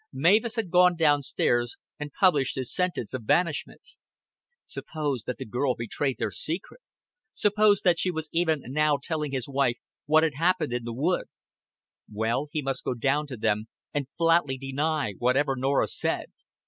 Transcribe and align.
Mavis 0.11 0.55
had 0.55 0.71
gone 0.71 0.95
down 0.95 1.21
stairs 1.21 1.77
and 1.99 2.11
published 2.11 2.55
his 2.55 2.73
sentence 2.73 3.13
of 3.13 3.27
banishment. 3.27 3.83
Suppose 4.65 5.25
that 5.27 5.37
the 5.37 5.45
girl 5.45 5.75
betrayed 5.75 6.17
their 6.17 6.31
secret. 6.31 6.81
Suppose 7.35 7.81
that 7.81 7.99
she 7.99 8.09
was 8.09 8.27
even 8.31 8.63
now 8.65 8.97
telling 8.99 9.31
his 9.31 9.47
wife 9.47 9.77
what 10.07 10.23
had 10.23 10.33
happened 10.37 10.73
in 10.73 10.85
the 10.85 10.91
wood. 10.93 11.25
Well, 12.11 12.47
he 12.51 12.63
must 12.63 12.83
go 12.83 12.95
down 12.95 13.27
to 13.27 13.37
them 13.37 13.65
and 13.93 14.07
flatly 14.17 14.57
deny 14.57 15.13
whatever 15.19 15.55
Norah 15.55 15.85
said. 15.85 16.31